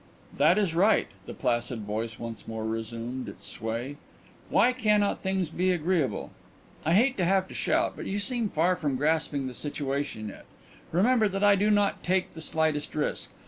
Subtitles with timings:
[0.35, 3.97] "That is right." The placid voice once more resumed its sway.
[4.49, 6.31] "Why cannot things be agreeable?
[6.83, 10.45] I hate to have to shout, but you seem far from grasping the situation yet.
[10.91, 13.31] Remember that I do not take the slightest risk.